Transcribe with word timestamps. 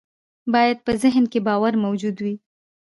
بايد 0.53 0.77
په 0.85 0.91
ذهن 1.03 1.25
کې 1.31 1.39
باور 1.47 1.73
موجود 1.83 2.15
وي. 2.23 2.35